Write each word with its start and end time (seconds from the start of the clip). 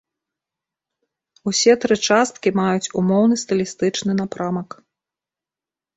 Усе 1.51 1.73
тры 1.83 1.95
часткі 2.09 2.53
маюць 2.61 2.91
умоўны 3.03 3.35
стылістычны 3.43 4.11
напрамак. 4.21 4.69